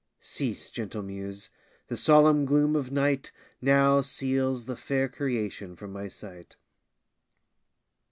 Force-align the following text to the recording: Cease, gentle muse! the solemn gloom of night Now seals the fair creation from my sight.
Cease, 0.19 0.71
gentle 0.71 1.03
muse! 1.03 1.51
the 1.87 1.95
solemn 1.95 2.43
gloom 2.43 2.75
of 2.75 2.91
night 2.91 3.31
Now 3.61 4.01
seals 4.01 4.65
the 4.65 4.75
fair 4.75 5.07
creation 5.07 5.75
from 5.75 5.91
my 5.93 6.07
sight. 6.07 6.55